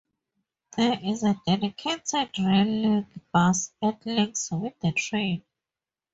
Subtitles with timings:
[0.77, 5.43] There is a dedicated rail linc bus that links with the train.